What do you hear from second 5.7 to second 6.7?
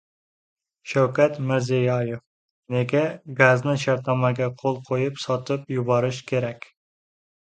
yuborish kerak?